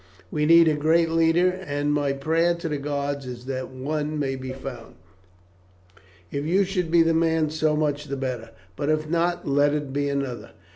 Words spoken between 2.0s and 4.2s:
prayer to the gods is that one